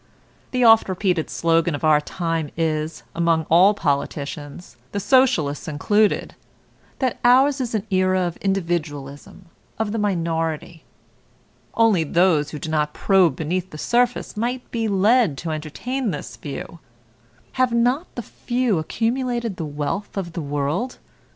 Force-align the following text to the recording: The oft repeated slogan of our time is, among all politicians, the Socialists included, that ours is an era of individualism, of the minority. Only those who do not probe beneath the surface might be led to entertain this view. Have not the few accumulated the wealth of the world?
The 0.49 0.63
oft 0.63 0.89
repeated 0.89 1.29
slogan 1.29 1.75
of 1.75 1.83
our 1.83 2.01
time 2.01 2.49
is, 2.57 3.03
among 3.13 3.45
all 3.51 3.75
politicians, 3.75 4.75
the 4.93 4.99
Socialists 4.99 5.67
included, 5.67 6.33
that 6.97 7.19
ours 7.23 7.61
is 7.61 7.75
an 7.75 7.85
era 7.91 8.21
of 8.21 8.35
individualism, 8.37 9.45
of 9.77 9.91
the 9.91 9.99
minority. 9.99 10.85
Only 11.75 12.03
those 12.03 12.49
who 12.49 12.57
do 12.57 12.71
not 12.71 12.95
probe 12.95 13.35
beneath 13.35 13.69
the 13.69 13.77
surface 13.77 14.35
might 14.35 14.71
be 14.71 14.87
led 14.87 15.37
to 15.37 15.51
entertain 15.51 16.09
this 16.09 16.35
view. 16.35 16.79
Have 17.51 17.71
not 17.71 18.07
the 18.15 18.23
few 18.23 18.79
accumulated 18.79 19.57
the 19.57 19.65
wealth 19.65 20.17
of 20.17 20.33
the 20.33 20.41
world? 20.41 20.97